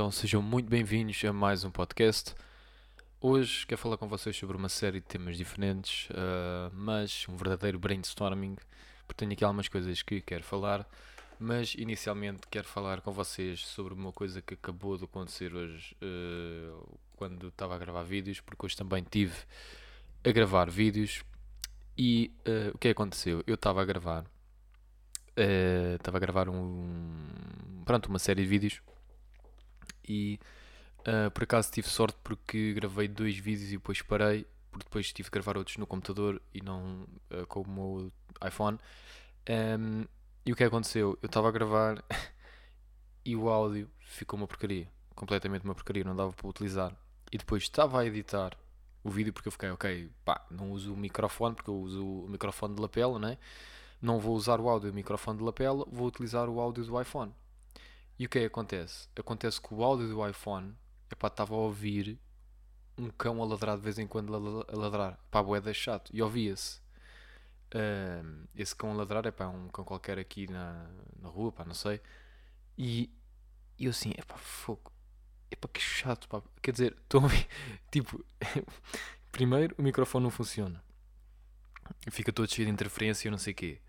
[0.00, 2.34] Então sejam muito bem-vindos a mais um podcast.
[3.20, 7.78] Hoje quero falar com vocês sobre uma série de temas diferentes, ah, mas um verdadeiro
[7.78, 8.56] brainstorming,
[9.06, 10.88] porque tenho aqui algumas coisas que quero falar,
[11.38, 16.82] mas inicialmente quero falar com vocês sobre uma coisa que acabou de acontecer hoje, ah,
[17.14, 19.36] quando estava a gravar vídeos, porque hoje também tive
[20.24, 21.22] a gravar vídeos
[21.98, 23.44] e ah, o que é que aconteceu?
[23.46, 24.24] Eu estava a gravar,
[25.94, 28.80] estava a gravar um, pronto, uma série de vídeos
[30.10, 30.40] e
[31.06, 35.30] ah, por acaso tive sorte porque gravei dois vídeos e depois parei, porque depois tive
[35.30, 38.12] que gravar outros no computador e não ah, com o meu
[38.46, 38.78] iPhone.
[39.48, 40.04] Ahm,
[40.44, 41.18] e o que aconteceu?
[41.22, 42.02] Eu estava a gravar
[43.24, 46.94] e o áudio ficou uma porcaria, completamente uma porcaria, não dava para utilizar.
[47.32, 48.56] E depois estava a editar
[49.04, 52.28] o vídeo porque eu fiquei, ok, pá, não uso o microfone porque eu uso o
[52.28, 53.38] microfone de lapela, né?
[54.02, 57.32] Não vou usar o áudio do microfone de lapela, vou utilizar o áudio do iPhone.
[58.20, 59.08] E o que é que acontece?
[59.18, 60.76] Acontece que o áudio do iPhone,
[61.10, 62.18] epá, estava a ouvir
[62.98, 65.20] um cão a ladrar de vez em quando a la- a ladrar.
[65.30, 66.10] Pá, boeda chato.
[66.14, 66.80] E ouvia-se.
[68.54, 70.88] Esse cão a ladrar, é pá, um cão qualquer aqui na,
[71.20, 72.00] na rua, pá, não sei.
[72.78, 73.10] E
[73.78, 74.92] e eu assim, epá, fogo.
[75.50, 76.42] Epá, que chato, pá.
[76.62, 77.22] Quer dizer, estou
[77.90, 78.24] tipo,
[79.32, 80.82] primeiro o microfone não funciona.
[82.10, 83.80] Fica todo cheio de interferência e não sei o quê.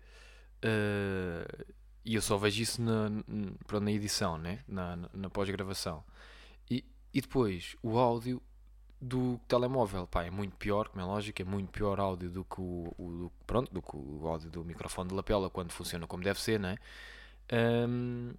[0.62, 1.64] Ah,
[2.04, 4.60] e eu só vejo isso na, n- pronto, na edição, né?
[4.68, 6.04] na, na, na pós-gravação.
[6.70, 8.42] E, e depois, o áudio
[9.00, 12.60] do telemóvel, pá, é muito pior, como é lógico, é muito pior áudio do que
[12.60, 16.22] o, o- do, pronto, do que o áudio do microfone de lapela quando funciona como
[16.24, 16.78] deve ser, né?
[17.50, 18.32] Ahm,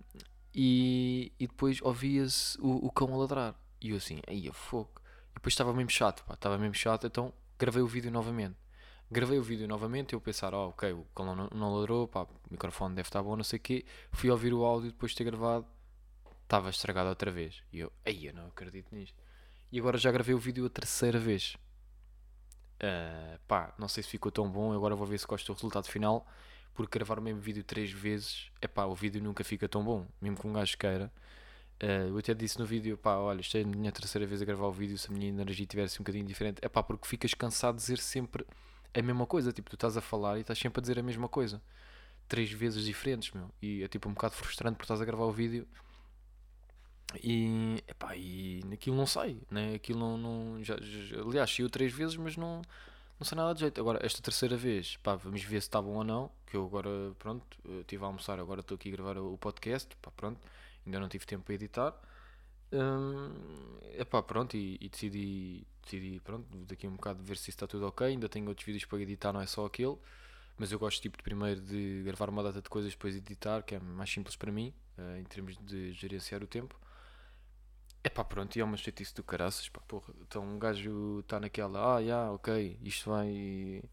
[0.54, 3.56] e, e depois ouvia-se o, o cão a ladrar.
[3.82, 4.92] E eu assim, aí a fogo.
[5.32, 8.56] E depois estava mesmo chato, pá, estava mesmo chato, então gravei o vídeo novamente.
[9.12, 12.30] Gravei o vídeo novamente eu pensar, oh, ok, o cão não, não ladrou, pá, o
[12.50, 13.86] microfone deve estar bom, não sei o quê.
[14.12, 15.68] Fui ouvir o áudio depois de ter gravado,
[16.44, 17.62] estava estragado outra vez.
[17.72, 19.16] E eu, aí eu não acredito nisto.
[19.72, 21.58] E agora já gravei o vídeo a terceira vez.
[22.80, 25.88] Ah, pá, não sei se ficou tão bom, agora vou ver se gosto do resultado
[25.88, 26.28] final.
[26.74, 30.08] Porque gravar o mesmo vídeo três vezes, é pá, o vídeo nunca fica tão bom,
[30.20, 31.12] mesmo que um gajo queira.
[31.80, 34.46] Ah, eu até disse no vídeo, pá, olha, isto é a minha terceira vez a
[34.46, 37.34] gravar o vídeo, se a minha energia tivesse um bocadinho diferente, é pá, porque ficas
[37.34, 38.46] cansado de dizer sempre
[38.94, 41.28] a mesma coisa, tipo, tu estás a falar e estás sempre a dizer a mesma
[41.30, 41.62] coisa,
[42.28, 45.32] três vezes diferentes, meu, e é tipo um bocado frustrante porque estás a gravar o
[45.32, 45.68] vídeo
[47.24, 49.76] e, epá, e aquilo não sai, né?
[49.76, 52.62] Aquilo não, não já, já- aliás, saiu três vezes, mas não,
[53.20, 53.80] não sai nada de jeito.
[53.80, 56.32] Agora, esta terceira vez, pá, vamos ver se está bom ou não.
[56.48, 56.90] Que eu agora,
[57.20, 60.40] pronto, eh, estive a almoçar, agora estou aqui a gravar o podcast, pá, pronto,
[60.86, 61.94] ainda não tive tempo para editar.
[62.74, 63.32] Hum,
[64.00, 67.86] epá, pronto, e, e decidi, decidi, pronto, daqui a um bocado ver se está tudo
[67.88, 68.08] ok.
[68.08, 69.96] Ainda tenho outros vídeos para editar, não é só aquele.
[70.58, 73.76] Mas eu gosto, tipo, de primeiro de gravar uma data de coisas, depois editar, que
[73.76, 76.80] é mais simples para mim, eh, em termos de gerenciar o tempo.
[78.04, 80.14] É pá, pronto, e é uma chatice do caraças, pá, porra.
[80.22, 83.84] Então um gajo está naquela, ah, já, ok, isto vai.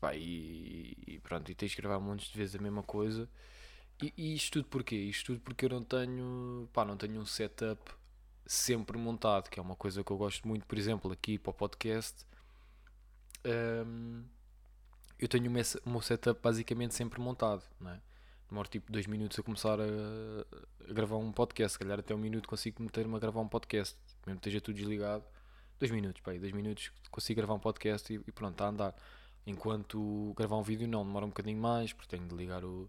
[0.00, 3.28] Pá, e, e pronto, e tens de gravar montes de vezes a mesma coisa.
[4.02, 4.96] E, e isto tudo porquê?
[4.96, 7.92] Isto tudo porque eu não tenho, pá, não tenho um setup
[8.46, 11.54] sempre montado, que é uma coisa que eu gosto muito, por exemplo, aqui para o
[11.54, 12.26] podcast.
[13.86, 14.24] hum,
[15.18, 18.00] eu tenho o meu setup basicamente sempre montado, não é?
[18.48, 19.84] Demoro tipo dois minutos a começar a,
[20.88, 21.72] a gravar um podcast.
[21.74, 23.96] Se calhar até um minuto consigo meter-me a gravar um podcast.
[24.26, 25.24] Mesmo que esteja tudo desligado.
[25.78, 28.94] Dois minutos, pá, dois minutos consigo gravar um podcast e, e pronto, está a andar.
[29.46, 32.88] Enquanto gravar um vídeo não, demora um bocadinho mais, porque tenho de ligar o,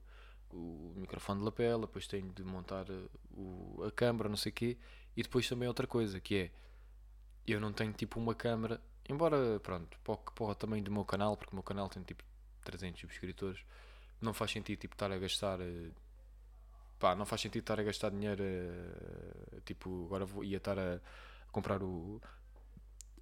[0.53, 4.55] o microfone de lapela, depois tenho de montar eh, o, a câmera, não sei o
[4.55, 4.77] quê.
[5.15, 6.51] E depois também outra coisa, que é,
[7.47, 11.51] eu não tenho tipo uma câmera, embora, pronto, para o, tamanho do meu canal, porque
[11.51, 12.23] o meu canal tem tipo
[12.63, 13.63] 300 subscritores,
[14.21, 15.91] não faz sentido tipo estar a gastar eh,
[16.99, 20.99] pá, não faz sentido estar a gastar dinheiro eh, tipo, agora vou, ia estar a
[21.51, 22.21] comprar o,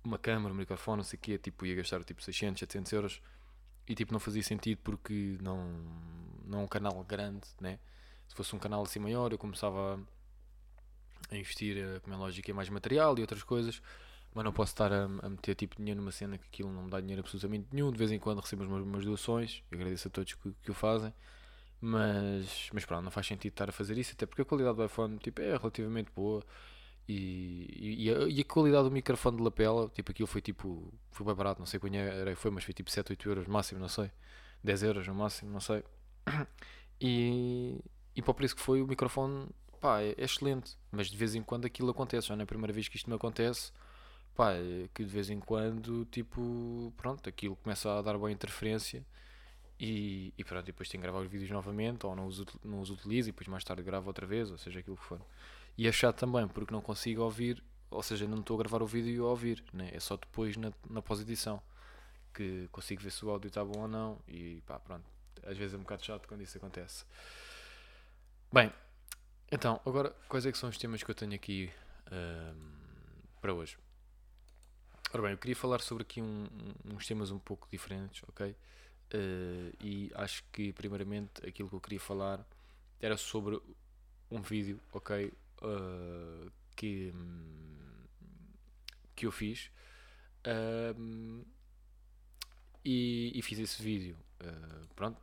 [0.04, 3.22] uma câmera, um microfone, não sei o quê, tipo, ia gastar tipo 600, 700 euros
[3.88, 5.68] e tipo não fazia sentido porque não,
[6.46, 7.80] não é um canal grande, né?
[8.28, 10.00] Se fosse um canal assim maior eu começava
[11.36, 13.82] a investir, eh, como é lógico, em mais material e outras coisas,
[14.34, 16.90] mas não posso estar a, a meter tipo dinheiro numa cena que aquilo não me
[16.90, 17.92] dá dinheiro absolutamente nenhum.
[17.92, 20.74] De vez em quando recebo umas, umas doações, eu agradeço a todos que, que o
[20.74, 21.14] fazem,
[21.82, 24.86] mas, mas pronto, não faz sentido estar a fazer isso, até porque a qualidade do
[24.86, 26.44] iPhone tipo, é relativamente boa.
[27.08, 31.26] E, e, a, e, a, qualidade do microfone de lapela, tipo aquilo foi tipo, foi
[31.26, 33.90] bem barato, não sei quanto era, foi, mas foi tipo 7, 8 euros máximo, não
[33.90, 34.10] sei,
[34.64, 35.84] 10 euros no máximo, não sei.
[37.06, 37.84] E,
[38.16, 39.50] e para o preço que foi, o microfone,
[39.84, 42.48] pá, é, é, excelente, mas de vez em quando aquilo acontece, já não é a
[42.48, 43.74] primeira vez que isto me acontece,
[44.34, 49.06] pá, é que de vez em quando, tipo, pronto, aquilo começa a dar boa interferência
[49.78, 52.90] e, e pronto, depois tenho que gravar os vídeos novamente, ou não os, não os
[52.90, 55.20] utilizo e depois mais tarde gravo outra vez, ou seja, aquilo que for.
[55.78, 58.88] E é chato também, porque não consigo ouvir, ou seja, não estou a gravar o
[58.88, 59.90] vídeo a ouvir, né?
[59.92, 61.62] é só depois na, na pós-edição
[62.34, 65.04] que consigo ver se o áudio está bom ou não, e pá, pronto,
[65.46, 67.04] às vezes é um bocado chato quando isso acontece.
[68.52, 68.72] Bem,
[69.54, 71.70] então, agora, quais é que são os temas que eu tenho aqui
[72.12, 72.72] um,
[73.40, 73.78] para hoje?
[75.14, 76.48] Ora bem, eu queria falar sobre aqui um,
[76.86, 78.50] uns temas um pouco diferentes, ok?
[78.50, 82.44] Uh, e acho que primeiramente aquilo que eu queria falar
[83.00, 83.62] era sobre
[84.32, 87.14] um vídeo, ok, uh, que,
[89.16, 89.70] que eu fiz
[90.48, 91.46] uh,
[92.84, 94.18] e, e, fiz esse vídeo,
[94.96, 95.22] pronto,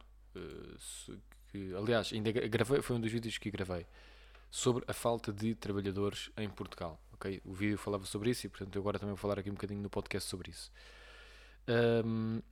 [1.49, 3.85] que, aliás, ainda gravei, foi um dos vídeos que gravei
[4.50, 8.75] sobre a falta de trabalhadores em Portugal, ok, o vídeo falava sobre isso e portanto
[8.75, 10.73] eu agora também vou falar aqui um bocadinho no podcast sobre isso.
[12.05, 12.43] Um,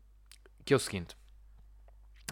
[0.65, 1.17] que é o seguinte: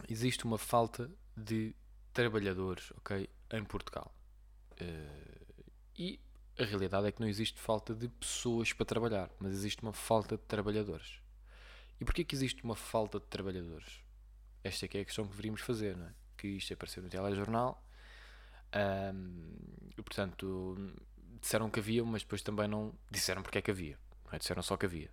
[0.08, 1.74] existe uma falta de
[2.12, 4.14] trabalhadores, ok, em Portugal.
[4.80, 5.64] Uh,
[5.96, 6.20] e
[6.58, 10.36] a realidade é que não existe falta de pessoas para trabalhar, mas existe uma falta
[10.36, 11.20] de trabalhadores.
[12.00, 14.00] E porquê que existe uma falta de trabalhadores?
[14.62, 16.14] Esta é que é a questão que deveríamos fazer, não é?
[16.36, 17.82] Que isto apareceu no telejornal.
[18.74, 20.76] Um, portanto,
[21.40, 23.98] disseram que havia, mas depois também não disseram porque é que havia.
[24.32, 24.38] É?
[24.38, 25.10] Disseram só que havia.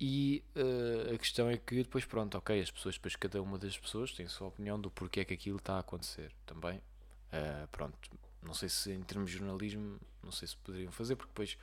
[0.00, 3.78] E uh, a questão é que depois, pronto, ok, as pessoas, depois cada uma das
[3.78, 6.78] pessoas tem a sua opinião do porquê é que aquilo está a acontecer também.
[6.78, 7.96] Uh, pronto,
[8.42, 11.58] não sei se em termos de jornalismo, não sei se poderiam fazer, porque depois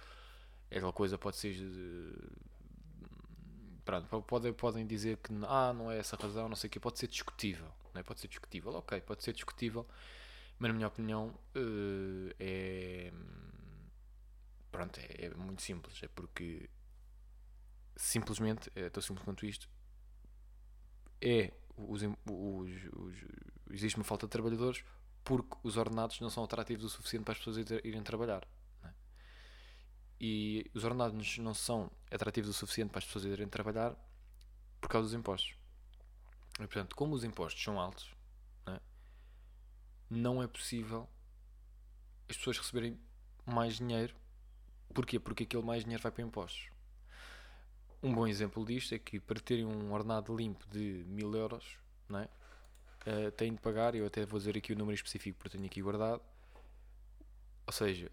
[0.69, 1.55] aquela coisa pode ser.
[1.59, 2.31] Uh,
[3.83, 6.79] pronto, pode, podem dizer que ah, não é essa a razão, não sei o que,
[6.79, 8.03] pode ser discutível, não é?
[8.03, 9.87] Pode ser discutível, ok, pode ser discutível,
[10.59, 11.37] mas na minha opinião
[12.39, 13.11] é.
[14.71, 16.69] Pronto, é, é muito simples, é porque
[17.95, 19.67] simplesmente, é tão simples quanto isto,
[21.21, 23.15] é os, os, os,
[23.71, 24.83] existe uma falta de trabalhadores
[25.23, 28.47] porque os ordenados não são atrativos o suficiente para as pessoas irem trabalhar.
[28.83, 28.89] É?
[30.21, 33.95] E os ordenados não são atrativos o suficiente para as pessoas irem trabalhar
[34.79, 35.55] por causa dos impostos.
[36.55, 38.15] E, portanto, como os impostos são altos?
[40.09, 41.07] Não é possível
[42.29, 42.99] as pessoas receberem
[43.45, 44.15] mais dinheiro.
[44.93, 45.19] Porquê?
[45.19, 46.69] Porque aquele mais dinheiro vai para impostos.
[48.01, 51.77] Um bom exemplo disto é que para terem um ordenado limpo de 1000 euros,
[52.07, 52.29] não é?
[53.05, 55.81] Uh, têm de pagar, eu até vou dizer aqui o número específico porque tenho aqui
[55.81, 56.21] guardado.
[57.65, 58.11] Ou seja,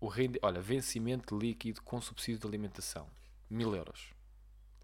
[0.00, 3.08] o rende, olha, vencimento líquido com subsídio de alimentação,
[3.50, 4.14] 1000 euros.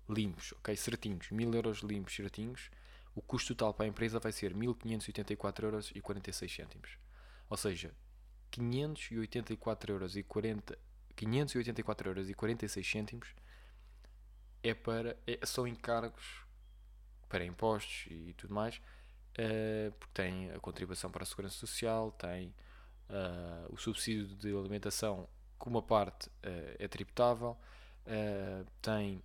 [0.09, 0.75] Limpos, ok?
[0.77, 2.71] Certinhos, 1000 euros limpos, certinhos.
[3.15, 6.99] O custo total para a empresa vai ser 1584 euros e 46 cêntimos.
[7.49, 7.95] Ou seja,
[8.51, 10.79] 584 euros e 40
[11.15, 13.35] 584 euros e 46 cêntimos
[14.63, 16.47] é para, é, são encargos
[17.29, 22.55] para impostos e tudo mais, uh, porque tem a contribuição para a segurança social, tem
[23.09, 25.29] uh, o subsídio de alimentação,
[25.61, 27.57] que uma parte uh, é tributável,
[28.83, 29.23] tem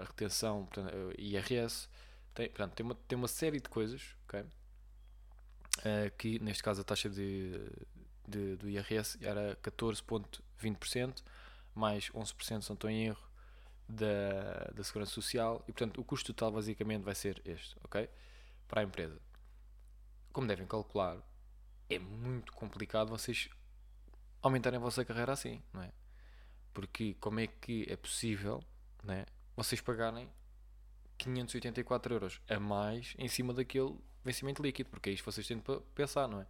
[0.00, 1.88] a retenção, portanto, IRS,
[2.36, 4.44] tem, portanto, tem, uma, tem uma série de coisas, ok?
[6.18, 7.52] que neste caso a taxa de,
[8.26, 11.22] de do IRS era 14,20%,
[11.74, 13.26] mais 11% se não estou em erro,
[13.88, 18.08] da, da Segurança Social e, portanto, o custo total basicamente vai ser este, ok?
[18.66, 19.20] Para a empresa.
[20.32, 21.18] Como devem calcular,
[21.88, 23.48] é muito complicado vocês
[24.42, 25.92] aumentarem a vossa carreira assim, não é?
[26.74, 28.62] Porque como é que é possível,
[29.04, 29.24] não é?
[29.54, 30.28] Vocês pagarem
[31.18, 33.94] 584 euros a mais em cima daquele
[34.24, 36.46] vencimento líquido, porque é isto que vocês têm de pensar, não é?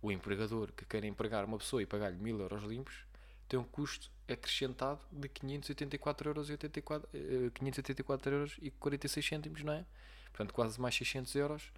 [0.00, 3.06] O empregador que quer empregar uma pessoa e pagar-lhe 1000 euros limpos
[3.48, 7.08] tem um custo acrescentado de 584 euros e 84,
[7.54, 9.86] 584 euros e 46 cêntimos, não é?
[10.26, 11.72] Portanto, quase mais 600 euros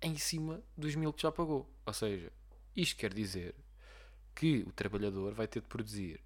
[0.00, 1.68] em cima dos mil que já pagou.
[1.84, 2.32] Ou seja,
[2.76, 3.54] isto quer dizer
[4.34, 6.20] que o trabalhador vai ter de produzir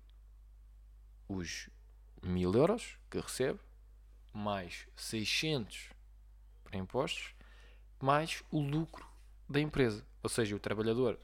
[1.27, 1.71] os
[2.23, 3.59] mil euros que recebe,
[4.33, 5.91] mais 600
[6.65, 7.35] para impostos,
[8.01, 9.07] mais o lucro
[9.49, 10.07] da empresa.
[10.23, 11.19] Ou seja, o trabalhador,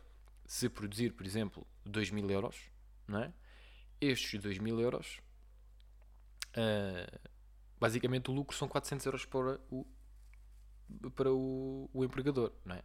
[0.47, 2.57] se produzir, por exemplo, 2 mil euros,
[3.07, 3.33] não é?
[4.01, 5.21] Estes 2 mil euros,
[6.51, 7.31] uh,
[7.81, 9.87] basicamente o lucro são 400 euros para o,
[11.15, 12.83] para o, o empregador, não é?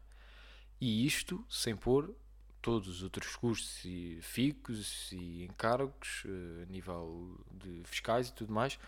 [0.79, 2.15] E isto sem pôr
[2.61, 8.53] todos os outros custos e ficos e encargos uh, a nível de fiscais e tudo
[8.53, 8.79] mais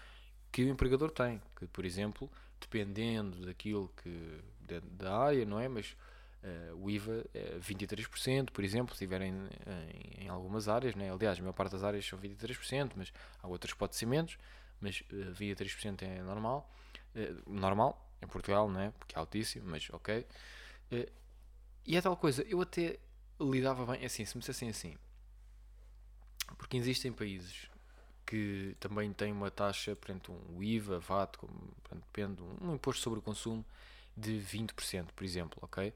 [0.55, 1.41] que o empregador tem.
[1.57, 2.31] Que, por exemplo,
[2.61, 4.39] dependendo daquilo que
[4.83, 5.67] da área, não é?
[5.67, 5.95] Mas
[6.45, 11.11] Uh, o IVA é 23%, por exemplo, se estiverem em, em, algumas áreas, né?
[11.11, 14.37] aliás, a maior parte das áreas são 23%, mas há outras menos,
[14.79, 16.71] mas uh, 23% é normal,
[17.15, 18.91] uh, normal, em Portugal, não é?
[18.91, 20.19] porque é altíssimo, mas ok.
[20.91, 21.11] Uh,
[21.83, 22.99] e é tal coisa, eu até
[23.41, 24.95] lidava bem, é assim, se me dissessem assim,
[26.59, 27.71] porque existem países
[28.25, 31.53] que também têm uma taxa, portanto, um IVA, VAT, como,
[31.83, 33.63] portanto, depende, um imposto sobre o consumo
[34.15, 35.93] de 20%, por exemplo, ok?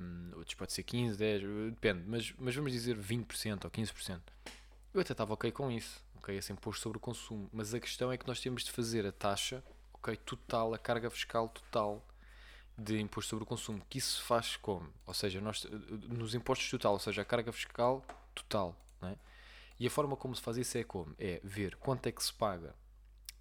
[0.00, 4.20] Um, outros pode ser 15, 10, depende, mas, mas vamos dizer 20% ou 15%.
[4.94, 6.36] Eu até estava ok com isso, ok?
[6.36, 7.48] Esse imposto sobre o consumo.
[7.52, 9.62] Mas a questão é que nós temos de fazer a taxa,
[9.94, 10.16] ok?
[10.16, 12.04] Total, a carga fiscal total
[12.76, 13.82] de imposto sobre o consumo.
[13.88, 14.88] Que isso faz como?
[15.06, 15.64] Ou seja, nós,
[16.08, 19.16] nos impostos total, ou seja, a carga fiscal total, né?
[19.82, 21.12] E a forma como se faz isso é como?
[21.18, 22.72] É ver quanto é que se paga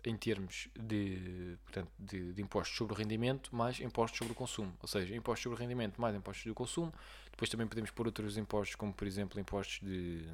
[0.03, 4.73] em termos de, portanto, de, de, impostos sobre o rendimento mais impostos sobre o consumo.
[4.81, 6.91] Ou seja, impostos sobre o rendimento mais impostos do consumo.
[7.29, 10.25] Depois também podemos pôr outros impostos, como por exemplo impostos de.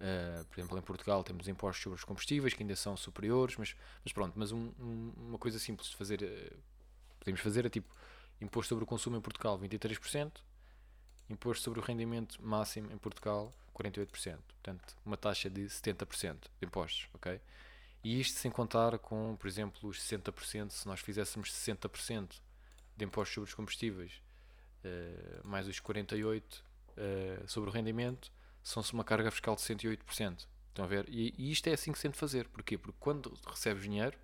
[0.00, 3.76] Uh, por exemplo, em Portugal temos impostos sobre os combustíveis que ainda são superiores, mas,
[4.02, 6.56] mas pronto, mas um, um, uma coisa simples de fazer, uh,
[7.18, 7.94] podemos fazer é tipo
[8.40, 10.32] imposto sobre o consumo em Portugal 23%,
[11.28, 17.08] imposto sobre o rendimento máximo em Portugal 48%, portanto uma taxa de 70% de impostos,
[17.14, 17.40] ok?
[18.02, 22.40] E isto sem contar com, por exemplo, os 60%, se nós fizéssemos 60%
[22.96, 24.22] de impostos sobre os combustíveis,
[24.84, 26.62] uh, mais os 48% uh,
[26.96, 28.30] eh, sobre o rendimento,
[28.62, 30.46] são-se uma carga fiscal de 108%.
[30.68, 31.08] Estão a ver?
[31.08, 32.48] E, e, isto é assim que se tem de fazer.
[32.48, 32.78] Porquê?
[32.78, 34.16] Porque quando recebes dinheiro,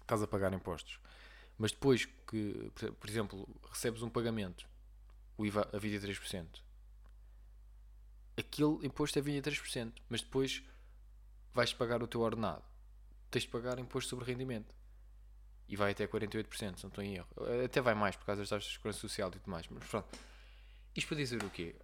[0.00, 0.98] estás a pagar impostos.
[1.58, 4.66] Mas depois que, por exemplo, recebes um pagamento,
[5.36, 6.46] o IVA a 23%,
[8.40, 10.62] aquele imposto é 23%, mas depois
[11.52, 12.64] vais pagar o teu ordenado
[13.30, 14.74] tens de pagar imposto sobre rendimento.
[15.68, 17.28] E vai até 48%, se não estou em erro.
[17.64, 19.68] Até vai mais por causa das taxas de segurança social e tudo mais.
[19.68, 20.08] Mas pronto.
[20.96, 21.76] Isto para dizer o quê?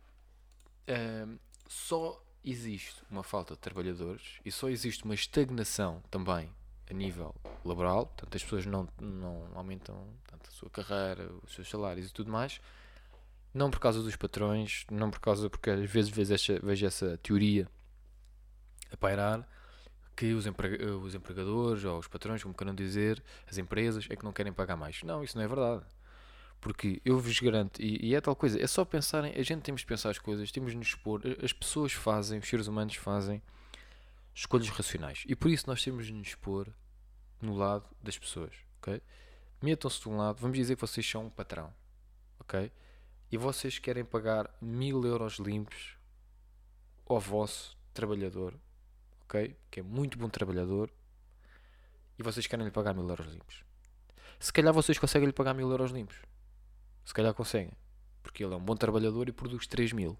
[0.88, 6.52] Um, só existe uma falta de trabalhadores e só existe uma estagnação também
[6.90, 7.32] a nível
[7.64, 8.06] laboral.
[8.06, 12.30] Portanto, as pessoas não, não aumentam tanto a sua carreira, os seus salários e tudo
[12.30, 12.60] mais.
[13.56, 17.16] Não por causa dos patrões, não por causa, porque às vezes vejo essa, vejo essa
[17.22, 17.66] teoria
[18.92, 19.48] a pairar
[20.14, 20.44] que os,
[21.02, 24.76] os empregadores ou os patrões, como queiram dizer, as empresas, é que não querem pagar
[24.76, 25.02] mais.
[25.02, 25.86] Não, isso não é verdade.
[26.60, 29.80] Porque eu vos garanto, e, e é tal coisa, é só pensarem, a gente temos
[29.80, 33.40] de pensar as coisas, temos de nos expor, as pessoas fazem, os seres humanos fazem
[34.34, 35.24] escolhas racionais.
[35.26, 36.68] E por isso nós temos de nos expor
[37.40, 39.00] no lado das pessoas, ok?
[39.62, 41.72] Metam-se de um lado, vamos dizer que vocês são um patrão,
[42.38, 42.70] ok?
[43.30, 45.96] E vocês querem pagar mil euros limpos
[47.06, 48.54] ao vosso trabalhador
[49.26, 49.56] ok?
[49.70, 50.90] Que é muito bom trabalhador
[52.18, 53.64] e vocês querem lhe pagar mil euros limpos.
[54.38, 56.16] Se calhar vocês conseguem lhe pagar mil euros limpos.
[57.04, 57.72] Se calhar conseguem.
[58.22, 60.18] Porque ele é um bom trabalhador e produz 3 mil.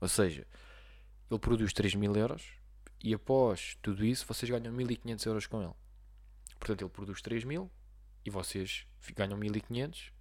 [0.00, 0.46] Ou seja,
[1.30, 2.54] ele produz 3 mil euros
[3.02, 5.74] e após tudo isso vocês ganham 1500 euros com ele.
[6.58, 7.70] Portanto, ele produz 3 mil
[8.24, 10.12] e vocês ganham 1500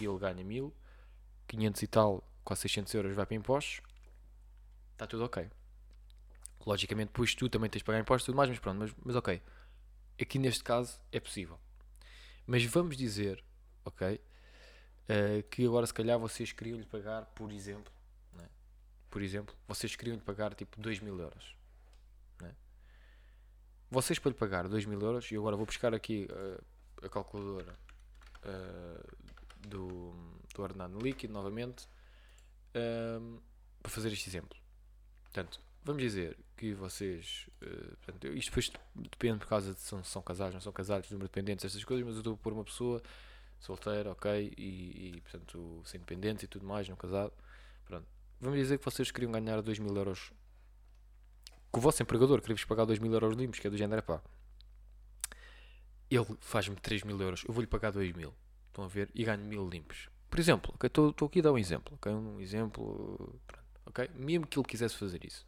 [0.00, 0.74] e ele ganha 1000,
[1.48, 3.80] 500 e tal, quase 600 euros vai para impostos.
[4.92, 5.50] Está tudo ok.
[6.64, 9.16] Logicamente, depois tu também tens de pagar impostos e tudo mais, mas pronto, mas, mas
[9.16, 9.42] ok.
[10.20, 11.58] Aqui neste caso é possível.
[12.46, 13.44] Mas vamos dizer,
[13.84, 17.92] ok, uh, que agora se calhar vocês queriam lhe pagar, por exemplo,
[18.34, 18.48] né?
[19.10, 21.56] por exemplo, vocês queriam lhe pagar tipo 2 mil euros.
[22.40, 22.54] Né?
[23.90, 27.78] Vocês para lhe pagar 2 mil euros, e agora vou buscar aqui uh, a calculadora
[28.44, 30.12] uh, do,
[30.58, 31.88] do ordenado líquido novamente
[33.82, 34.58] para fazer este exemplo.
[35.22, 37.48] Portanto, vamos dizer que vocês.
[37.62, 41.10] Uh, portanto, isto depois depende por causa de se são, são casados, não são casados,
[41.10, 43.02] número de dependentes, essas coisas, mas eu estou a pôr uma pessoa
[43.60, 47.32] solteira, ok, e, e portanto sem dependentes e tudo mais, não casado.
[47.84, 48.06] Pronto.
[48.40, 50.32] Vamos dizer que vocês queriam ganhar 2 mil euros.
[51.72, 54.22] Que o vosso empregador queria-vos pagar 2 mil euros limpos, que é do género, pá.
[56.10, 58.34] Ele faz-me 3 mil euros, eu vou-lhe pagar 2 mil.
[58.68, 59.10] Estão a ver?
[59.14, 60.08] E ganho mil limpos.
[60.30, 62.12] Por exemplo, estou okay, aqui a dar um exemplo, ok?
[62.12, 64.10] Um exemplo, pronto, ok?
[64.14, 65.46] Mesmo que ele quisesse fazer isso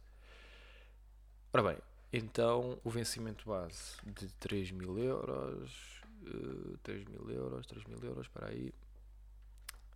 [1.53, 1.77] Ora bem,
[2.13, 6.01] então o vencimento base de 3 mil euros.
[6.21, 8.73] Uh, 3 mil euros, 3 mil euros, para aí.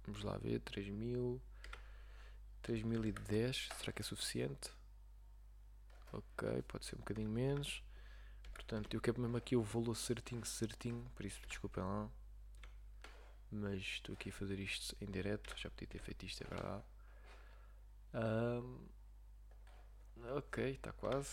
[0.05, 1.41] Vamos lá ver, 3 mil.
[2.61, 4.69] 3010, será que é suficiente?
[6.11, 7.81] Ok, pode ser um bocadinho menos.
[8.53, 11.09] Portanto, eu quero mesmo aqui o valor certinho, certinho.
[11.15, 12.09] Por isso, desculpem lá.
[13.55, 15.55] Mas estou aqui a fazer isto em direto.
[15.57, 16.83] Já podia ter feito isto, é verdade.
[18.13, 18.85] Um,
[20.37, 21.29] ok, está quase.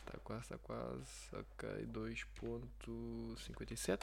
[0.00, 1.28] Está quase, está quase.
[1.32, 4.02] Ok, 2.57.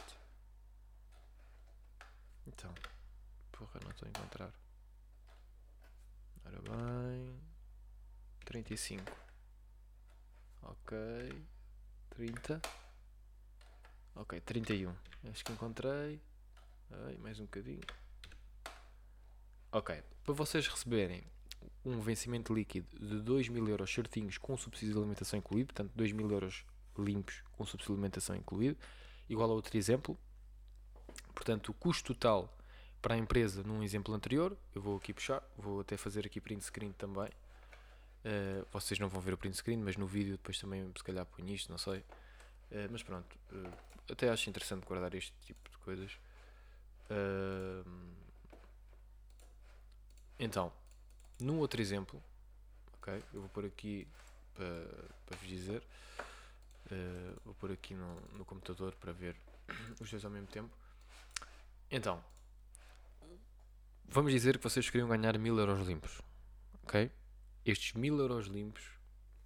[2.48, 2.74] Então,
[3.52, 4.54] porra, não estou a encontrar.
[6.46, 7.38] Ora bem.
[8.46, 9.04] 35.
[10.62, 10.98] Ok.
[12.12, 12.62] 30.
[14.16, 14.96] Ok, 31.
[15.30, 16.22] Acho que encontrei.
[16.92, 17.82] Ai, mais um bocadinho.
[19.72, 21.24] Ok, para vocês receberem
[21.84, 26.12] um vencimento líquido de 2 mil euros certinhos com subsídio de alimentação incluído, portanto 2
[26.12, 26.66] mil euros
[26.98, 28.78] limpos com subsídio de alimentação incluído,
[29.30, 30.18] igual a outro exemplo.
[31.34, 32.58] Portanto, o custo total
[33.02, 36.64] para a empresa num exemplo anterior, eu vou aqui puxar, vou até fazer aqui print
[36.64, 37.30] screen também.
[38.26, 41.26] Uh, vocês não vão ver o print screen, mas no vídeo depois também se calhar
[41.26, 42.00] ponho isto, não sei.
[42.00, 43.72] Uh, mas pronto, uh,
[44.12, 46.18] até acho interessante guardar este tipo de coisas.
[50.40, 50.72] Então,
[51.40, 52.22] num outro exemplo,
[52.96, 53.24] ok?
[53.34, 54.08] Eu vou pôr aqui
[54.54, 55.84] para, para vos dizer.
[56.92, 59.36] Uh, vou pôr aqui no, no computador para ver
[60.00, 60.70] os dois ao mesmo tempo.
[61.92, 62.24] Então,
[64.06, 66.22] vamos dizer que vocês queriam ganhar mil euros limpos,
[66.84, 67.12] ok?
[67.66, 68.84] Estes mil euros limpos,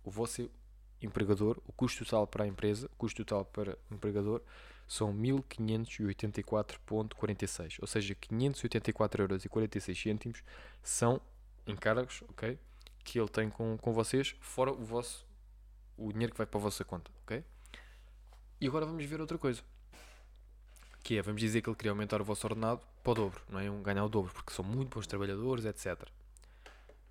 [0.04, 0.50] o vosso
[1.02, 4.42] empregador, o custo total para a empresa, o custo total para o empregador
[4.92, 10.44] são 1584,46, ou seja, 584 euros e 46 cêntimos
[10.84, 11.22] são
[11.66, 12.60] encargos, ok?
[13.02, 15.26] Que ele tem com, com vocês, fora o vosso
[15.98, 17.42] o dinheiro que vai para a vossa conta, ok?
[18.60, 19.64] E agora vamos ver outra coisa.
[21.02, 23.60] Que é, vamos dizer que ele queria aumentar o vosso ordenado para o dobro, não
[23.60, 23.72] é?
[23.72, 26.06] Um ganhar o dobro, porque são muito bons trabalhadores, etc.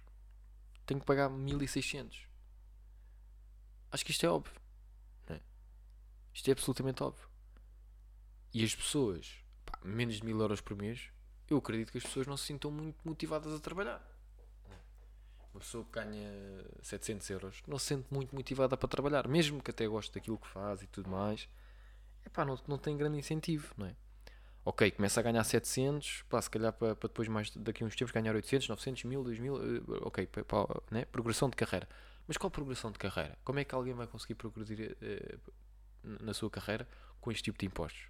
[0.87, 2.29] tenho que pagar 1600.
[3.91, 4.62] Acho que isto é óbvio.
[6.33, 6.37] É?
[6.37, 7.29] Isto é absolutamente óbvio.
[8.55, 11.11] E as pessoas, pá, menos de mil euros por mês,
[11.49, 14.03] eu acredito que as pessoas não se sintam muito motivadas a trabalhar.
[15.53, 16.31] Uma pessoa que ganha
[16.83, 20.49] 700 euros não se sente muito motivada para trabalhar, mesmo que até goste daquilo que
[20.49, 21.47] faz e tudo mais.
[22.25, 23.95] Epá, não, não tem grande incentivo, não é?
[24.65, 27.97] Ok, começa a ganhar 700, pá, se calhar para, para depois, mais daqui a uns
[27.97, 31.05] tempos, ganhar 800, 900, 1000, 2000, ok, para, para, né?
[31.05, 31.89] progressão de carreira.
[32.27, 33.37] Mas qual progressão de carreira?
[33.45, 35.37] Como é que alguém vai conseguir progredir eh,
[36.03, 36.87] na sua carreira
[37.21, 38.09] com este tipo de impostos?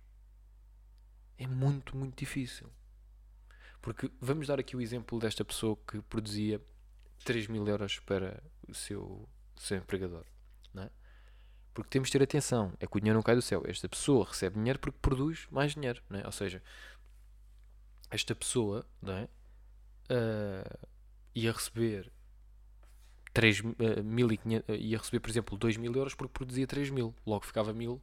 [1.39, 2.71] É muito, muito difícil.
[3.81, 6.61] Porque vamos dar aqui o exemplo desta pessoa que produzia
[7.25, 10.25] 3 mil euros para o seu, seu empregador.
[10.77, 10.89] É?
[11.75, 13.63] Porque temos de ter atenção, é que o dinheiro não cai do céu.
[13.67, 16.03] Esta pessoa recebe dinheiro porque produz mais dinheiro.
[16.11, 16.25] É?
[16.25, 16.63] Ou seja,
[18.11, 19.29] esta pessoa é?
[20.13, 20.89] Uh,
[21.35, 22.13] ia receber
[23.33, 23.65] 3, uh,
[24.05, 27.15] 1.500, uh, ia receber, por exemplo, 2 mil euros porque produzia 3 mil.
[27.27, 28.01] Logo ficava mil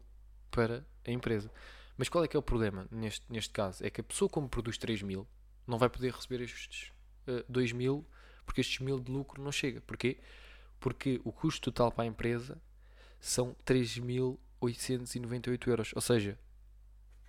[0.51, 1.51] para a empresa.
[1.97, 3.85] Mas qual é que é o problema neste, neste caso?
[3.85, 5.27] É que a pessoa, como produz 3 mil,
[5.67, 6.91] não vai poder receber estes
[7.27, 8.05] uh, 2 mil
[8.49, 9.79] porque estes mil de lucro não chega.
[9.81, 10.17] Porquê?
[10.79, 12.59] Porque o custo total para a empresa
[13.19, 15.91] são 3.898 euros.
[15.93, 16.35] Ou seja,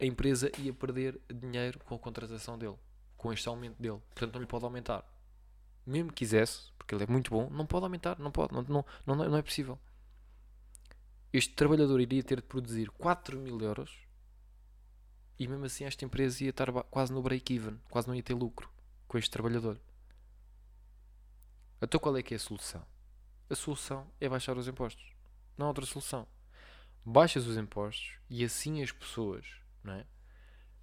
[0.00, 2.76] a empresa ia perder dinheiro com a contratação dele,
[3.18, 4.00] com este aumento dele.
[4.14, 5.04] Portanto, não lhe pode aumentar.
[5.86, 9.16] Mesmo quisesse, porque ele é muito bom, não pode aumentar, não pode, não, não, não,
[9.16, 9.78] não é possível.
[11.32, 14.06] Este trabalhador iria ter de produzir 4 mil euros
[15.38, 18.68] e mesmo assim esta empresa ia estar quase no break-even, quase não ia ter lucro
[19.06, 19.80] com este trabalhador.
[21.80, 22.84] Então qual é que é a solução?
[23.48, 25.14] A solução é baixar os impostos.
[25.56, 26.26] Não há outra solução.
[27.04, 29.46] Baixas os impostos e assim as pessoas,
[29.82, 30.06] não é?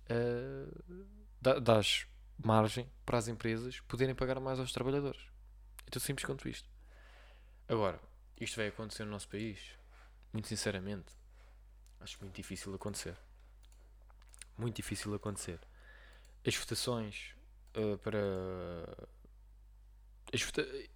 [0.10, 2.08] Uh, dás
[2.44, 5.22] margem para as empresas poderem pagar mais aos trabalhadores.
[5.86, 6.70] É tão simples quanto isto.
[7.68, 8.00] Agora,
[8.40, 9.60] isto vai acontecer no nosso país?
[10.32, 11.14] Muito sinceramente,
[12.00, 13.18] acho muito difícil acontecer
[14.58, 15.60] muito difícil acontecer.
[16.46, 17.36] As votações
[17.76, 19.08] uh, para.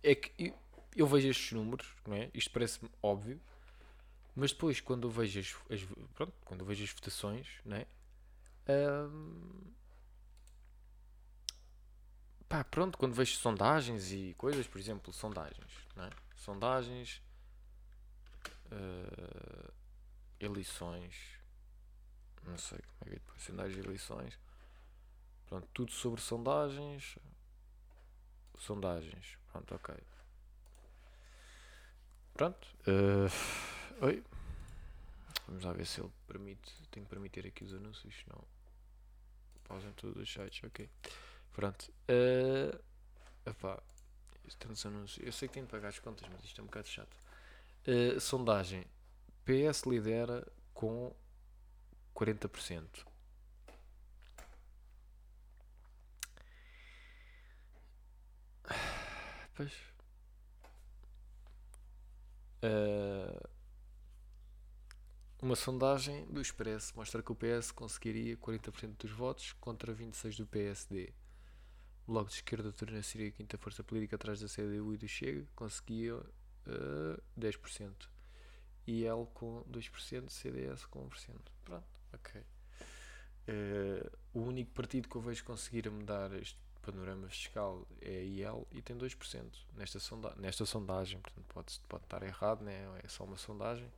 [0.03, 0.59] É que eu,
[0.95, 2.29] eu, vejo estes números, não é?
[2.33, 3.39] Isto parece-me óbvio,
[4.35, 7.87] mas depois, quando eu vejo as, as, pronto, quando eu vejo as votações, não é?
[8.67, 9.71] Um,
[12.51, 16.09] pá, pronto, quando vejo sondagens e coisas, por exemplo, sondagens, é?
[16.35, 17.21] Sondagens,
[18.65, 19.73] uh,
[20.37, 21.15] eleições,
[22.43, 24.39] não sei como é que é, sondagens e eleições,
[25.47, 27.17] pronto, tudo sobre sondagens,
[28.59, 29.95] sondagens, pronto, ok.
[32.33, 34.21] Pronto, uh, oi,
[35.47, 38.43] vamos lá ver se ele permite, tenho que permitir aqui os anúncios, não,
[39.69, 40.89] pausem todos os sites, ok.
[41.53, 41.91] Pronto.
[42.09, 42.79] Uh,
[43.45, 43.81] epá,
[44.59, 45.25] tantos anúncios.
[45.25, 47.15] Eu sei que tenho de pagar as contas, mas isto é um bocado chato.
[47.87, 48.85] Uh, sondagem.
[49.43, 51.13] PS lidera com
[52.15, 53.05] 40%.
[59.53, 59.73] Pois.
[62.63, 63.49] Uh,
[65.41, 70.45] uma sondagem do Expresso mostra que o PS conseguiria 40% dos votos contra 26% do
[70.47, 71.13] PSD.
[72.11, 76.17] Bloco de Esquerda torna-se a quinta força política atrás da CDU e do Chega, conseguia
[76.17, 76.23] uh,
[76.67, 77.93] eh, 10%.
[78.85, 81.39] E L com 2%, CDS com 1%.
[81.63, 82.41] Pronto, ok.
[83.47, 88.67] Uh, o único partido que eu vejo conseguir mudar este panorama fiscal é a IL
[88.71, 89.45] e tem 2%
[89.77, 91.21] nesta, sonda nesta sondagem.
[91.21, 92.99] Portanto, pode, pode estar errado, né?
[93.01, 93.89] é só uma sondagem.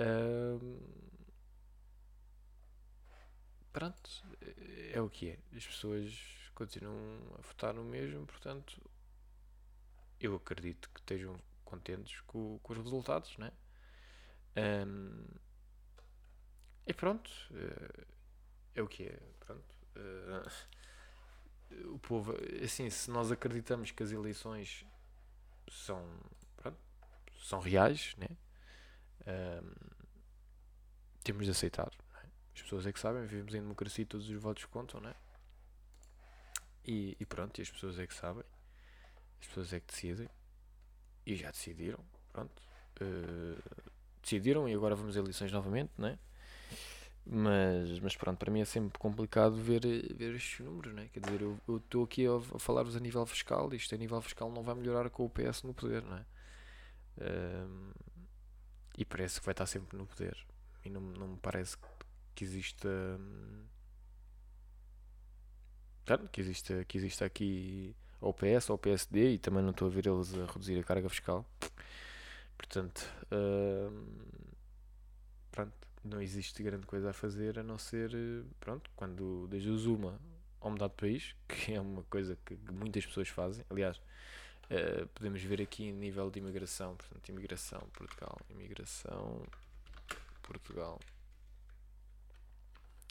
[0.00, 0.80] Uh,
[3.74, 4.10] pronto,
[4.90, 5.38] é o que é.
[5.54, 8.82] As pessoas continuam a votar no mesmo, portanto,
[10.20, 13.52] eu acredito que estejam contentes com, com os resultados, né?
[14.56, 15.24] Um,
[16.84, 18.06] e pronto, uh,
[18.74, 19.78] é o que é, pronto.
[19.94, 20.50] Uh,
[21.94, 24.84] o povo, assim, se nós acreditamos que as eleições
[25.70, 26.04] são,
[26.56, 26.76] pronto,
[27.40, 28.36] são reais, né?
[29.62, 29.70] Um,
[31.22, 31.92] temos de aceitar.
[32.16, 32.26] É?
[32.52, 35.14] As pessoas é que sabem, vivemos em democracia e todos os votos contam, né?
[36.88, 38.42] E, e pronto, e as pessoas é que sabem,
[39.38, 40.26] as pessoas é que decidem,
[41.26, 42.62] e já decidiram, pronto.
[42.98, 43.62] Uh,
[44.22, 46.18] decidiram e agora vamos a eleições novamente, né?
[47.26, 49.82] Mas, mas pronto, para mim é sempre complicado ver,
[50.14, 51.10] ver estes números, né?
[51.12, 54.50] Quer dizer, eu estou aqui a, a falar-vos a nível fiscal, isto a nível fiscal
[54.50, 56.24] não vai melhorar com o PS no poder, né?
[57.18, 57.92] Uh,
[58.96, 60.38] e parece que vai estar sempre no poder.
[60.86, 61.76] E não, não me parece
[62.34, 62.88] que exista.
[62.88, 63.66] Hum,
[66.08, 69.90] Claro, que existe, que existe aqui ou PS ou PSD e também não estou a
[69.90, 71.44] ver eles a reduzir a carga fiscal.
[72.56, 73.92] Portanto, uh,
[75.50, 78.10] pronto, não existe grande coisa a fazer a não ser,
[78.58, 80.18] pronto, quando desde o Zuma
[80.62, 83.62] ao mudar de país, que é uma coisa que muitas pessoas fazem.
[83.68, 89.42] Aliás, uh, podemos ver aqui em nível de imigração, portanto, imigração, Portugal, imigração,
[90.40, 90.98] Portugal.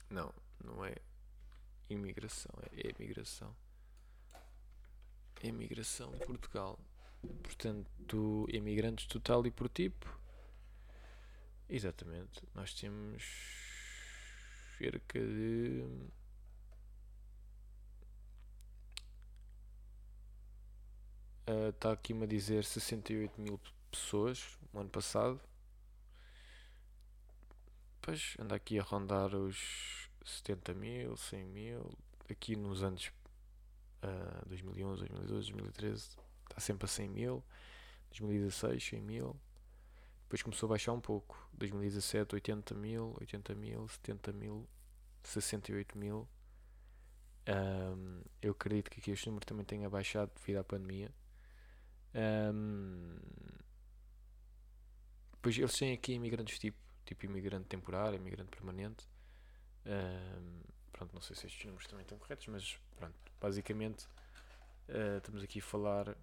[0.10, 0.34] Não,
[0.66, 0.96] não é
[1.90, 3.56] imigração, é imigração.
[5.44, 6.80] Imigração Portugal.
[7.44, 10.08] Portanto, imigrantes total e por tipo.
[11.70, 12.42] Exatamente.
[12.54, 13.24] Nós temos
[14.78, 15.86] cerca de.
[21.70, 25.40] Está uh, aqui-me a dizer 68 mil pessoas no ano passado.
[28.02, 31.98] Pois anda aqui a rondar os 70 mil, 100 mil.
[32.30, 33.12] Aqui nos anos
[34.04, 36.10] uh, 2011, 2012, 2013
[36.50, 37.44] está sempre a 100 mil.
[38.10, 39.36] 2016, 100 mil.
[40.24, 41.50] Depois começou a baixar um pouco.
[41.54, 44.68] 2017, 80 mil, 80 mil, 70 mil,
[45.24, 46.28] 68 mil.
[47.48, 51.10] Um, eu acredito que aqui este número também tenha baixado devido à pandemia.
[52.54, 53.16] Um,
[55.32, 59.08] depois eles têm aqui imigrantes tipo, tipo imigrante temporário, imigrante permanente
[60.92, 64.06] pronto, não sei se estes números também estão corretos, mas pronto, basicamente
[64.90, 66.16] uh, estamos aqui a falar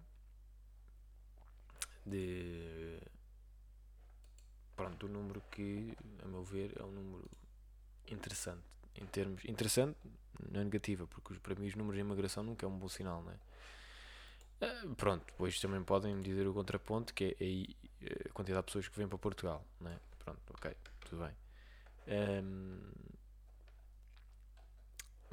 [2.05, 2.99] de
[4.75, 7.29] pronto, do número que, a meu ver, é um número
[8.07, 8.63] interessante
[8.95, 9.97] em termos interessante
[10.51, 13.23] não é negativa, porque para mim os números de imigração nunca é um bom sinal,
[13.23, 13.37] não é?
[14.61, 18.87] Uh, pronto, depois também podem dizer o contraponto que é, é a quantidade de pessoas
[18.87, 19.99] que vêm para Portugal, não é?
[20.19, 21.35] Pronto, ok, tudo bem.
[22.43, 22.79] Um,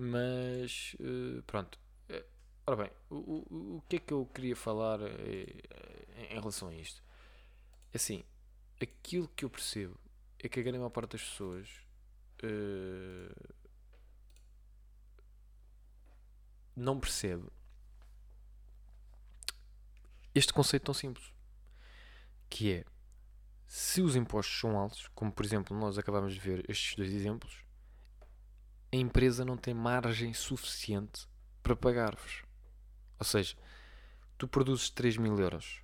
[0.03, 1.79] mas uh, pronto.
[2.11, 2.25] Uh,
[2.67, 6.75] ora bem, o, o, o que é que eu queria falar uh, em relação a
[6.75, 7.03] isto?
[7.95, 8.25] Assim,
[8.81, 9.97] aquilo que eu percebo
[10.41, 11.69] é que a grande maior parte das pessoas
[16.75, 17.47] não percebe
[20.35, 21.33] este conceito tão simples,
[22.51, 22.85] que é
[23.69, 27.62] se os impostos são altos, como por exemplo nós acabamos de ver estes dois exemplos,
[28.93, 31.27] a empresa não tem margem suficiente
[31.63, 32.45] para pagar-vos.
[33.19, 33.57] Ou seja,
[34.37, 35.81] tu produzes 3 mil euros.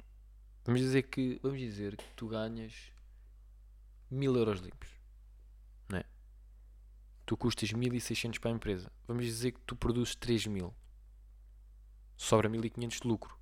[0.65, 2.93] Vamos dizer que, vamos dizer que tu ganhas
[4.11, 4.91] mil euros limpos.
[5.89, 6.05] Não é?
[7.25, 8.93] Tu custas 1600 para a empresa.
[9.07, 10.75] Vamos dizer que tu produzes 3 mil.
[12.15, 13.39] Sobra 1500 de lucro.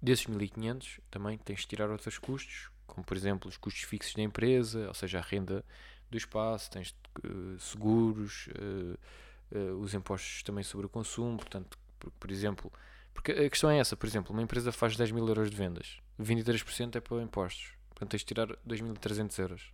[0.00, 4.22] Desses 1500 também tens de tirar outros custos, como por exemplo os custos fixos da
[4.22, 5.64] empresa, ou seja, a renda
[6.10, 12.30] do espaço, tens uh, seguros, uh, os impostos também sobre o consumo, portanto, por, por,
[12.30, 12.72] exemplo,
[13.14, 16.00] porque a questão é essa, por exemplo, uma empresa faz 10 mil euros de vendas,
[16.20, 19.72] 23% é para impostos, portanto tens de tirar 2.300 euros.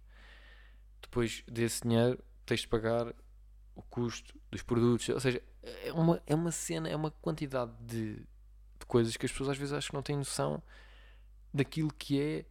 [1.00, 3.12] Depois desse dinheiro tens de pagar
[3.74, 8.16] o custo dos produtos, ou seja, é uma, é uma cena, é uma quantidade de,
[8.16, 10.62] de coisas que as pessoas às vezes acham que não têm noção
[11.52, 12.44] daquilo que é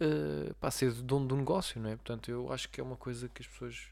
[0.00, 1.96] uh, pá, ser dono do negócio, não é?
[1.96, 3.88] Portanto, eu acho que é uma coisa que as pessoas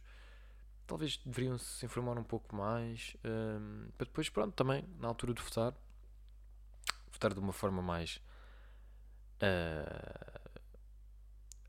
[0.86, 5.42] talvez deveriam se informar um pouco mais um, para depois, pronto, também na altura de
[5.42, 5.74] votar,
[7.10, 8.20] votar de uma forma mais
[9.42, 10.50] uh,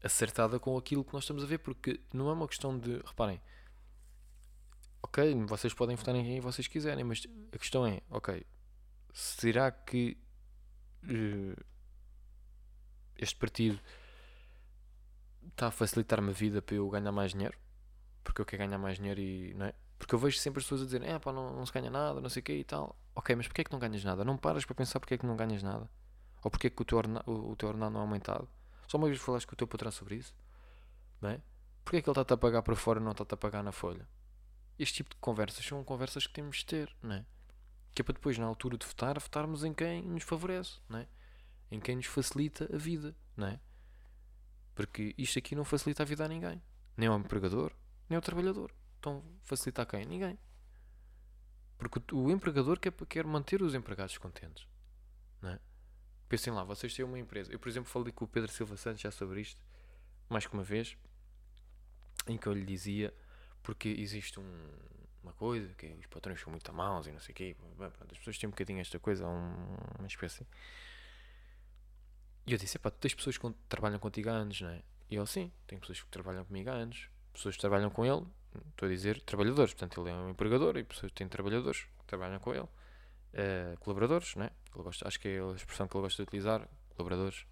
[0.04, 3.42] acertada com aquilo que nós estamos a ver, porque não é uma questão de, reparem,
[5.02, 8.46] ok, vocês podem votar em quem vocês quiserem, mas a questão é, ok,
[9.14, 10.18] será que
[11.06, 11.64] uh,
[13.18, 13.80] este partido
[15.54, 17.58] está a facilitar-me a vida para eu ganhar mais dinheiro,
[18.24, 19.74] porque eu quero ganhar mais dinheiro e não é?
[19.98, 22.20] Porque eu vejo sempre as pessoas a dizerem, é pá, não, não se ganha nada,
[22.20, 22.98] não sei o quê e tal.
[23.16, 24.26] Ok, mas porquê é que não ganhas nada?
[24.26, 25.90] Não paras para pensar porque é que não ganhas nada?
[26.44, 28.50] Ou porque é que o teu, ordenado, o, o teu ordenado não é aumentado?
[28.88, 30.36] Só uma vez falaste com o teu patrão sobre isso?
[31.22, 31.42] Não é?
[31.86, 33.72] Porquê é que ele está-te a pagar para fora e não está-te a pagar na
[33.72, 34.08] folha?
[34.78, 37.26] Este tipo de conversas são conversas que temos de ter, não é?
[37.94, 41.08] Que é para depois, na altura de votar, votarmos em quem nos favorece, não é?
[41.72, 43.60] Em quem nos facilita a vida, não é?
[44.76, 46.62] Porque isto aqui não facilita a vida a ninguém.
[46.98, 47.72] Nem ao empregador,
[48.10, 48.74] nem ao trabalhador.
[49.00, 50.06] Então facilita a quem?
[50.06, 50.38] Ninguém.
[51.78, 54.68] Porque o empregador quer, quer manter os empregados contentes.
[55.42, 55.60] Não é?
[56.30, 57.52] Pensem lá, vocês têm uma empresa.
[57.52, 59.62] Eu, por exemplo, falei com o Pedro Silva Santos já sobre isto,
[60.30, 60.98] mais que uma vez,
[62.28, 63.14] em que eu lhe dizia,
[63.62, 64.70] porque existe um,
[65.22, 67.56] uma coisa, que os patrões são muito maus e não sei o quê.
[67.80, 70.48] As pessoas têm um bocadinho esta coisa, uma espécie
[72.46, 74.82] e eu disse: pá, tu tens pessoas que trabalham contigo há anos, não é?
[75.10, 77.10] E ele: sim, tem pessoas que trabalham comigo há anos.
[77.34, 78.26] Pessoas que trabalham com ele,
[78.70, 82.40] estou a dizer trabalhadores, portanto ele é um empregador e pessoas têm trabalhadores que trabalham
[82.40, 82.68] com ele.
[83.34, 84.52] Uh, colaboradores, né?
[84.74, 87.48] Ele gosta, acho que é a expressão que ele gosta de utilizar, colaboradores.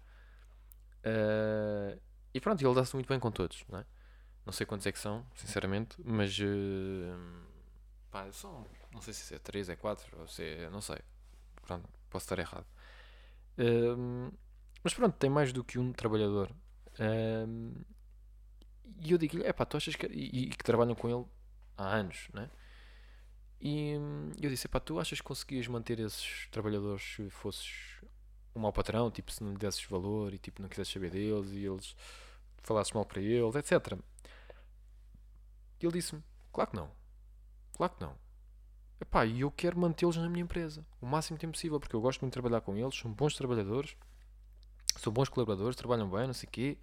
[1.04, 2.00] Uh,
[2.32, 3.84] e pronto, ele dá-se muito bem com todos, não é?
[4.46, 7.46] Não sei quantos é que são, sinceramente, mas uh,
[8.10, 10.98] pá, são, não sei se é 3, é 4, ou se é, não sei.
[11.62, 12.66] Pronto, posso estar errado.
[13.58, 14.32] Uh,
[14.82, 16.50] mas pronto, tem mais do que um trabalhador.
[16.98, 17.74] Um,
[19.00, 20.06] e eu digo-lhe, é pá, tu achas que.
[20.06, 21.24] E, e, que trabalham com ele
[21.76, 22.50] há anos, né?
[23.60, 23.92] E
[24.40, 28.00] eu disse, é pá, tu achas que conseguias manter esses trabalhadores se fosses
[28.54, 31.52] um mau patrão, tipo, se não lhe desses valor e tipo, não quisesses saber deles
[31.52, 31.96] e eles
[32.62, 33.98] falasses mal para eles, etc.
[35.80, 36.90] E ele disse-me, claro que não.
[37.76, 38.18] Claro que não.
[39.00, 42.20] Epá, e eu quero mantê-los na minha empresa o máximo tempo possível, porque eu gosto
[42.20, 43.96] muito de trabalhar com eles, são bons trabalhadores
[44.98, 46.78] são bons colaboradores, trabalham bem, não sei o quê.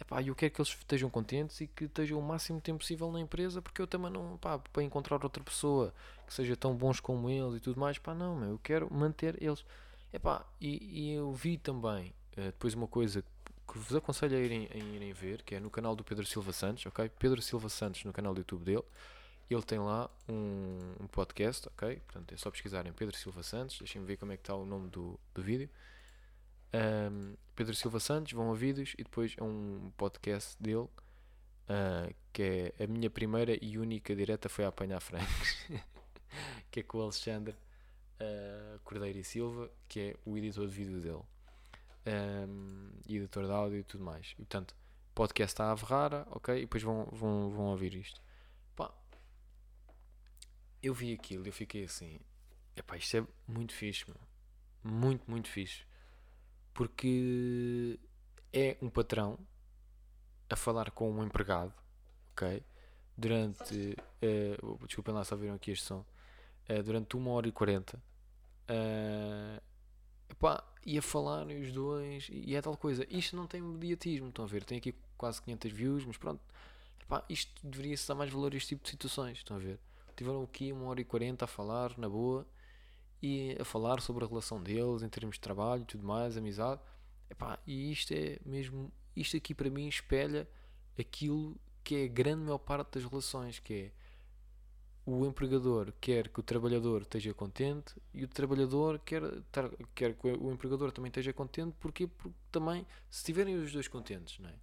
[0.00, 3.20] Epá, eu quero que eles estejam contentes e que estejam o máximo tempo possível na
[3.20, 5.94] empresa, porque eu também não, pá, para encontrar outra pessoa
[6.26, 9.64] que seja tão bons como eles e tudo mais, pá, não, eu quero manter eles.
[10.12, 14.68] Epá, e, e eu vi também, uh, depois uma coisa que vos aconselho a irem,
[14.72, 17.10] a irem ver, que é no canal do Pedro Silva Santos, ok?
[17.18, 18.84] Pedro Silva Santos no canal do YouTube dele,
[19.48, 21.96] ele tem lá um, um podcast, ok?
[22.06, 24.88] Portanto, é só pesquisarem Pedro Silva Santos, deixem-me ver como é que está o nome
[24.88, 25.68] do, do vídeo
[26.74, 32.84] um, Pedro Silva Santos, vão vídeos e depois é um podcast dele uh, que é
[32.84, 35.66] a minha primeira e única direta foi a apanhar frangos
[36.70, 37.54] que é com o Alexandre
[38.20, 41.22] uh, Cordeiro e Silva que é o editor de vídeo dele
[42.06, 44.32] um, editor de áudio e tudo mais.
[44.32, 44.74] E portanto
[45.14, 46.56] podcast está a Ferrara ok?
[46.56, 48.20] E depois vão, vão, vão ouvir isto.
[48.74, 48.92] Pá,
[50.82, 52.18] eu vi aquilo eu fiquei assim
[52.74, 54.16] epá, isto é muito fixe meu.
[54.82, 55.84] muito muito fixe
[56.74, 57.98] porque
[58.52, 59.38] é um patrão
[60.48, 61.72] a falar com um empregado,
[62.32, 62.62] ok?
[63.16, 66.04] Durante, uh, desculpem lá, só viram aqui este som,
[66.68, 68.02] uh, durante uma hora e quarenta,
[68.68, 69.62] uh,
[70.84, 73.06] e a falarem os dois, e é tal coisa.
[73.08, 74.64] Isto não tem mediatismo, estão a ver?
[74.64, 76.40] Tem aqui quase 500 views, mas pronto,
[77.00, 79.78] epá, isto deveria-se dar mais valor a este tipo de situações, estão a ver?
[80.16, 82.46] Tiveram aqui uma hora e quarenta a falar, na boa,
[83.22, 86.80] e a falar sobre a relação deles em termos de trabalho tudo mais, amizade.
[87.30, 90.48] Epá, e isto é mesmo, isto aqui para mim espelha
[90.98, 93.92] aquilo que é a grande maior parte das relações, que é
[95.04, 99.22] o empregador quer que o trabalhador esteja contente e o trabalhador quer,
[99.94, 104.38] quer que o empregador também esteja contente, porque, porque também, se estiverem os dois contentes,
[104.38, 104.54] não é?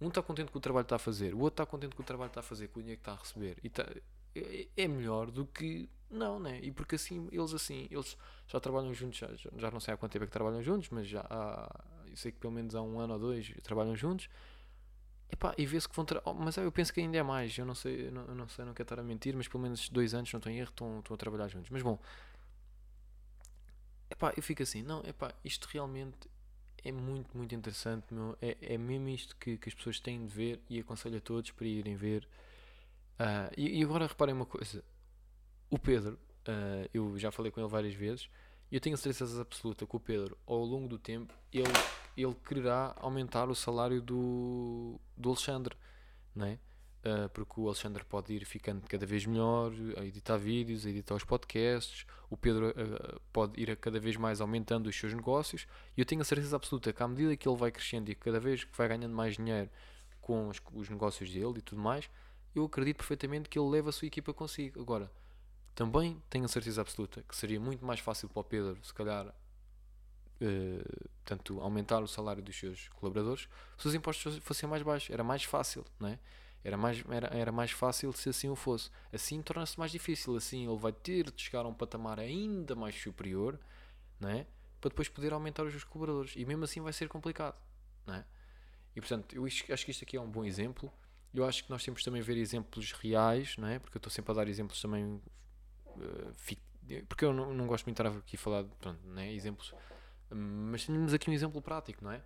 [0.00, 2.02] um está contente com o trabalho que está a fazer, o outro está contente com
[2.02, 3.86] o trabalho que está a fazer, com o dinheiro que está a receber, e está,
[4.34, 6.60] é, é melhor do que não, né?
[6.62, 8.16] E porque assim, eles assim, eles
[8.46, 11.06] já trabalham juntos, já, já não sei há quanto tempo é que trabalham juntos, mas
[11.06, 14.28] já há, eu sei que pelo menos há um ano ou dois trabalham juntos
[15.32, 16.04] Epá, e vê-se que vão.
[16.26, 17.56] Oh, mas eu penso que ainda é mais.
[17.56, 19.62] Eu não sei, eu não, eu não sei, não quero estar a mentir, mas pelo
[19.62, 21.70] menos dois anos, não estou em erro, estão, estão a trabalhar juntos.
[21.70, 21.98] Mas bom,
[24.10, 26.28] epá, eu fico assim, não, epá, isto realmente
[26.84, 28.12] é muito, muito interessante.
[28.12, 31.20] Meu, é, é mesmo isto que, que as pessoas têm de ver e aconselho a
[31.20, 32.28] todos para irem ver.
[33.20, 34.84] Uh, e, e, agora reparem uma coisa:
[35.70, 38.28] o Pedro, uh, eu já falei com ele várias vezes,
[38.70, 41.68] e eu tenho certeza absoluta que o Pedro, ao longo do tempo, ele
[42.16, 45.76] ele quererá aumentar o salário do, do Alexandre,
[46.34, 46.58] não é?
[47.04, 51.16] Uh, porque o Alexandre pode ir ficando cada vez melhor a editar vídeos, a editar
[51.16, 56.00] os podcasts, o Pedro uh, pode ir cada vez mais aumentando os seus negócios e
[56.00, 58.62] eu tenho a certeza absoluta que à medida que ele vai crescendo e cada vez
[58.62, 59.68] que vai ganhando mais dinheiro
[60.20, 62.08] com os, os negócios dele e tudo mais,
[62.54, 64.80] eu acredito perfeitamente que ele leva a sua equipa consigo.
[64.80, 65.10] Agora,
[65.74, 69.26] também tenho a certeza absoluta que seria muito mais fácil para o Pedro, se calhar,
[69.26, 75.24] uh, portanto, aumentar o salário dos seus colaboradores, se os impostos fossem mais baixos, era
[75.24, 76.18] mais fácil, não é?
[76.64, 78.88] Era mais, era, era mais fácil se assim o fosse.
[79.12, 82.94] Assim torna-se mais difícil, assim ele vai ter de chegar a um patamar ainda mais
[82.94, 83.58] superior,
[84.20, 84.46] não é?
[84.80, 86.34] Para depois poder aumentar os seus colaboradores.
[86.36, 87.56] E mesmo assim vai ser complicado,
[88.06, 88.24] não é?
[88.94, 90.92] E portanto, eu acho que isto aqui é um bom exemplo.
[91.34, 93.78] Eu acho que nós temos também a ver exemplos reais, não é?
[93.78, 95.20] Porque eu estou sempre a dar exemplos também.
[95.86, 96.56] Uh,
[97.08, 99.32] porque eu não, não gosto muito de estar aqui a falar, pronto, é?
[99.32, 99.72] exemplos
[100.34, 102.22] mas temos aqui um exemplo prático, não é?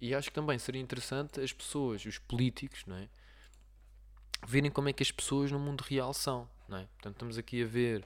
[0.00, 3.08] E acho que também seria interessante as pessoas, os políticos, não é?
[4.46, 6.86] Verem como é que as pessoas no mundo real são, não é?
[6.86, 8.04] Portanto, estamos aqui a ver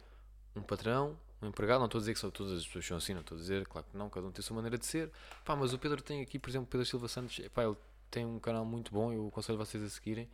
[0.56, 3.14] um patrão, um empregado, não estou a dizer que são todas as pessoas são assim,
[3.14, 5.10] não estou a dizer, claro que não, cada um tem a sua maneira de ser.
[5.44, 7.76] Pá, mas o Pedro tem aqui, por exemplo, Pedro Silva Santos, pá, ele
[8.12, 10.28] tem um canal muito bom, eu aconselho vocês a seguirem,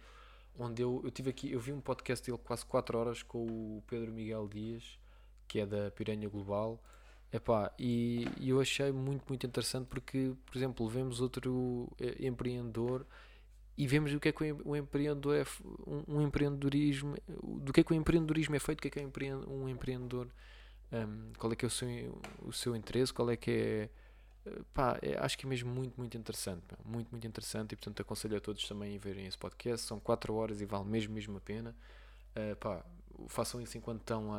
[0.59, 3.83] onde eu, eu tive aqui, eu vi um podcast dele quase 4 horas com o
[3.87, 4.99] Pedro Miguel Dias,
[5.47, 6.83] que é da Piranha Global,
[7.31, 13.07] Epá, e, e eu achei muito, muito interessante porque, por exemplo, vemos outro eh, empreendedor
[13.77, 15.45] e vemos o que é que o empreendedor é
[16.09, 17.15] um, empreendedorismo,
[17.61, 20.27] do que é que o empreendedorismo é feito, o que é que é um empreendedor,
[20.91, 21.89] um, qual é que é o seu,
[22.41, 23.91] o seu interesse, qual é que é.
[24.75, 28.37] Pá, é, acho que é mesmo muito, muito interessante, muito, muito interessante e portanto aconselho
[28.37, 29.87] a todos também a verem esse podcast.
[29.87, 31.75] São 4 horas e vale mesmo, mesmo a pena.
[32.37, 32.85] Uh, pá,
[33.29, 34.39] façam isso enquanto estão a.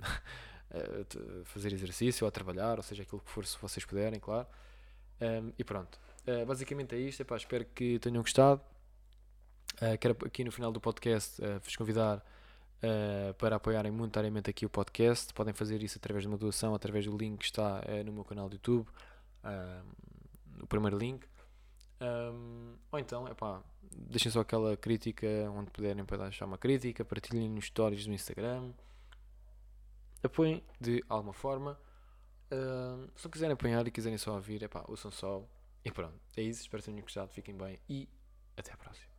[0.70, 4.46] a fazer exercício ou a trabalhar, ou seja, aquilo que for, se vocês puderem, claro.
[5.20, 5.98] Um, e pronto.
[6.26, 7.20] Uh, basicamente é isto.
[7.20, 8.60] Epá, espero que tenham gostado.
[9.76, 12.24] Uh, quero aqui no final do podcast vos convidar
[13.38, 15.32] para apoiarem monetariamente aqui o podcast.
[15.34, 18.48] Podem fazer isso através de uma doação, através do link que está no meu canal
[18.48, 18.88] do YouTube,
[20.62, 21.26] o primeiro link.
[22.00, 27.50] Um, ou então, epá, deixem só aquela crítica onde puderem para deixar uma crítica, partilhem
[27.50, 28.72] nos stories do Instagram
[30.22, 31.78] apoiem de alguma forma.
[32.52, 35.44] Uh, se não quiserem apanhar e quiserem só ouvir, é pá, ouçam só.
[35.84, 36.62] E pronto, é isso.
[36.62, 37.30] Espero que tenham gostado.
[37.32, 38.08] Fiquem bem e
[38.56, 39.10] até a próxima.